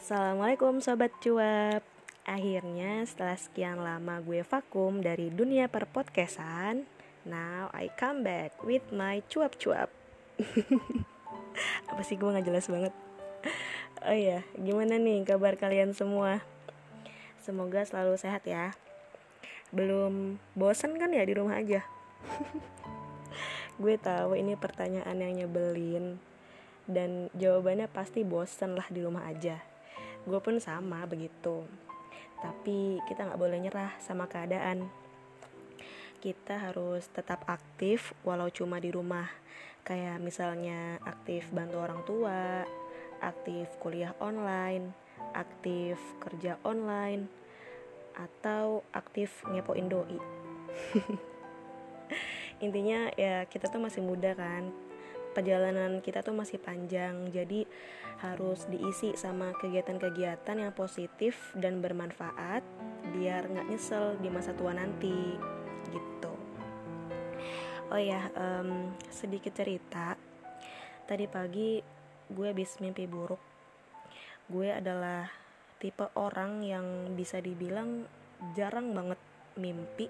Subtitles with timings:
[0.00, 1.84] Assalamualaikum Sobat Cuap.
[2.24, 6.88] Akhirnya setelah sekian lama gue vakum dari dunia perpodcastan
[7.28, 9.92] Now I come back with my cuap-cuap.
[11.92, 12.96] Apa sih gue gak jelas banget.
[14.00, 16.40] Oh iya, gimana nih kabar kalian semua?
[17.44, 18.72] Semoga selalu sehat ya.
[19.68, 21.84] Belum bosan kan ya di rumah aja?
[23.84, 26.16] gue tahu ini pertanyaan yang nyebelin
[26.88, 29.69] dan jawabannya pasti bosen lah di rumah aja
[30.26, 31.64] gue pun sama begitu.
[32.40, 34.88] Tapi kita nggak boleh nyerah sama keadaan.
[36.20, 39.28] Kita harus tetap aktif walau cuma di rumah.
[39.84, 42.64] Kayak misalnya aktif bantu orang tua
[43.20, 47.30] aktif kuliah online aktif kerja online
[48.16, 50.18] atau aktif ngepoin doi.
[52.64, 54.68] Intinya ya kita tuh masih muda kan
[55.32, 57.64] perjalanan kita tuh masih panjang jadi
[58.20, 62.60] harus diisi sama kegiatan-kegiatan yang positif dan bermanfaat
[63.16, 65.38] biar nggak nyesel di masa tua nanti
[65.88, 66.32] gitu.
[67.90, 70.14] Oh ya um, sedikit cerita.
[71.08, 71.80] Tadi pagi
[72.30, 73.40] gue habis mimpi buruk.
[74.46, 75.26] Gue adalah
[75.80, 78.04] tipe orang yang bisa dibilang
[78.52, 79.18] jarang banget
[79.56, 80.06] mimpi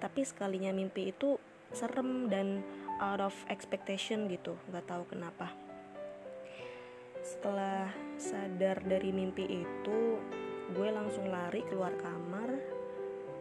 [0.00, 1.36] tapi sekalinya mimpi itu
[1.70, 2.66] serem dan
[2.98, 5.54] out of expectation gitu nggak tahu kenapa.
[7.20, 9.98] Setelah sadar dari mimpi itu
[10.70, 12.58] gue langsung lari keluar kamar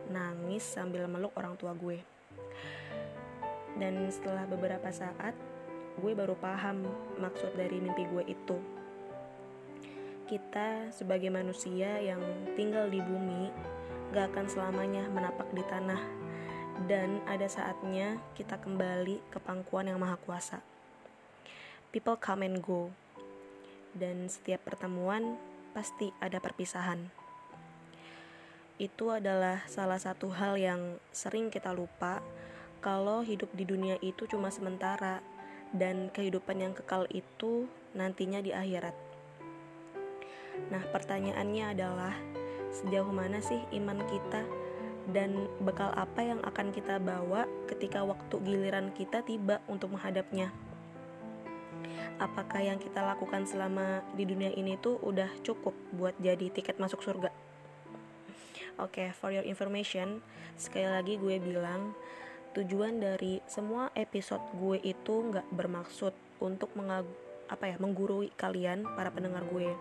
[0.09, 2.02] nangis sambil meluk orang tua gue.
[3.80, 5.33] Dan setelah beberapa saat
[6.00, 6.85] gue baru paham
[7.19, 8.57] maksud dari mimpi gue itu.
[10.30, 12.22] Kita sebagai manusia yang
[12.53, 13.50] tinggal di bumi
[14.13, 16.19] gak akan selamanya menapak di tanah
[16.88, 20.63] dan ada saatnya kita kembali ke pangkuan yang maha kuasa.
[21.89, 22.94] People come and go,
[23.97, 25.35] dan setiap pertemuan
[25.73, 27.09] pasti ada perpisahan.
[28.80, 32.23] Itu adalah salah satu hal yang sering kita lupa
[32.79, 35.19] kalau hidup di dunia itu cuma sementara
[35.75, 38.95] dan kehidupan yang kekal itu nantinya di akhirat.
[40.72, 42.16] Nah, pertanyaannya adalah
[42.72, 44.59] sejauh mana sih iman kita
[45.12, 50.53] dan bekal apa yang akan kita bawa ketika waktu giliran kita tiba untuk menghadapnya.
[52.20, 57.00] Apakah yang kita lakukan selama di dunia ini tuh udah cukup buat jadi tiket masuk
[57.00, 57.31] surga?
[58.80, 60.19] Oke, okay, for your information,
[60.59, 61.96] sekali lagi gue bilang
[62.52, 66.12] tujuan dari semua episode gue itu nggak bermaksud
[66.44, 67.08] untuk mengag
[67.48, 69.72] apa ya menggurui kalian para pendengar gue.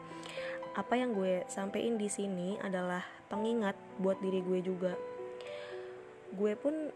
[0.78, 4.94] Apa yang gue sampein di sini adalah pengingat buat diri gue juga
[6.36, 6.92] gue pun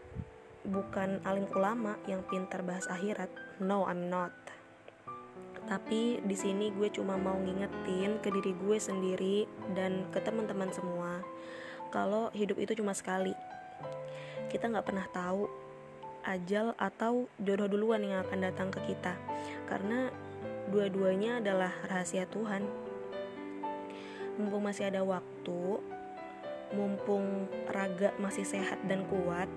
[0.63, 3.29] bukan alim ulama yang pintar bahas akhirat.
[3.59, 4.31] No I'm not.
[5.63, 9.37] Tapi di sini gue cuma mau ngingetin ke diri gue sendiri
[9.71, 11.23] dan ke teman-teman semua
[11.93, 13.31] kalau hidup itu cuma sekali.
[14.51, 15.47] Kita nggak pernah tahu
[16.23, 19.15] ajal atau jodoh duluan yang akan datang ke kita
[19.67, 20.11] karena
[20.71, 22.63] dua-duanya adalah rahasia Tuhan.
[24.39, 25.79] Mumpung masih ada waktu
[26.73, 29.47] mumpung raga masih sehat dan kuat,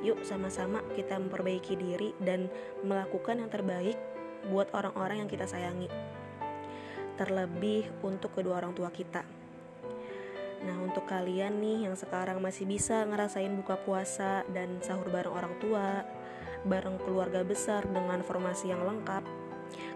[0.00, 2.48] yuk sama-sama kita memperbaiki diri dan
[2.86, 3.98] melakukan yang terbaik
[4.48, 5.90] buat orang-orang yang kita sayangi.
[7.20, 9.20] Terlebih untuk kedua orang tua kita.
[10.60, 15.54] Nah, untuk kalian nih yang sekarang masih bisa ngerasain buka puasa dan sahur bareng orang
[15.60, 16.04] tua,
[16.64, 19.24] bareng keluarga besar dengan formasi yang lengkap,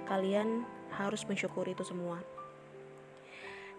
[0.08, 0.64] kalian
[0.96, 2.33] harus mensyukuri itu semua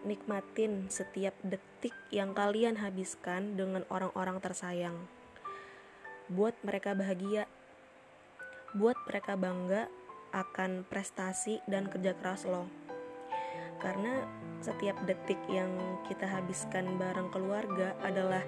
[0.04, 4.98] nikmatin setiap detik yang kalian habiskan dengan orang-orang tersayang.
[6.28, 7.48] Buat mereka bahagia,
[8.76, 9.88] buat mereka bangga
[10.36, 12.68] akan prestasi dan kerja keras lo.
[13.80, 14.26] Karena
[14.60, 15.72] setiap detik yang
[16.10, 18.44] kita habiskan bareng keluarga adalah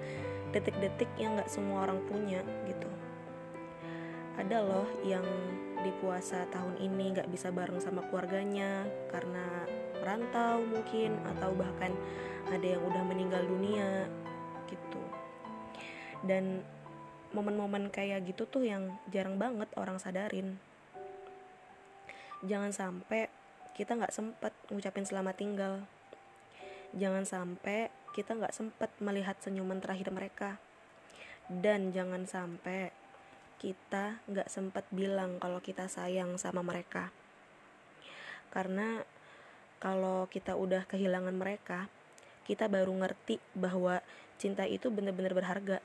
[0.52, 2.90] detik-detik yang gak semua orang punya gitu.
[4.38, 5.26] Ada loh yang
[5.82, 8.84] di puasa tahun ini gak bisa bareng sama keluarganya
[9.14, 9.64] karena
[10.08, 11.92] merantau mungkin atau bahkan
[12.48, 14.08] ada yang udah meninggal dunia
[14.72, 15.04] gitu.
[16.24, 16.64] Dan
[17.36, 20.56] momen-momen kayak gitu tuh yang jarang banget orang sadarin.
[22.40, 23.28] Jangan sampai
[23.76, 25.74] kita nggak sempet ngucapin selamat tinggal.
[26.96, 30.56] Jangan sampai kita nggak sempet melihat senyuman terakhir mereka.
[31.52, 32.96] Dan jangan sampai
[33.60, 37.12] kita nggak sempet bilang kalau kita sayang sama mereka.
[38.56, 39.04] Karena
[39.78, 41.90] kalau kita udah kehilangan mereka,
[42.48, 44.02] kita baru ngerti bahwa
[44.42, 45.78] cinta itu benar-benar berharga.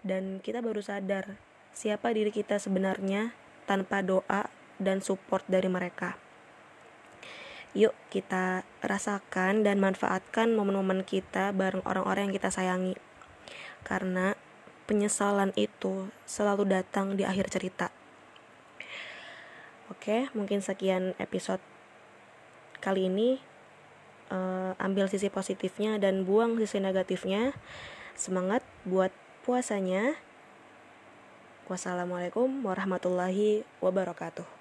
[0.00, 1.36] Dan kita baru sadar
[1.70, 3.32] siapa diri kita sebenarnya
[3.68, 4.48] tanpa doa
[4.80, 6.16] dan support dari mereka.
[7.70, 12.98] Yuk kita rasakan dan manfaatkan momen-momen kita bareng orang-orang yang kita sayangi.
[13.86, 14.34] Karena
[14.90, 17.94] penyesalan itu selalu datang di akhir cerita.
[19.86, 21.62] Oke, mungkin sekian episode
[22.80, 23.38] kali ini.
[24.30, 27.54] Uh, ambil sisi positifnya dan buang sisi negatifnya.
[28.14, 29.10] Semangat buat
[29.42, 30.16] puasanya.
[31.70, 34.59] Wassalamualaikum warahmatullahi wabarakatuh.